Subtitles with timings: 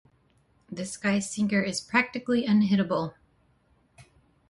[0.71, 3.13] This guy's sinker is practically unhittable.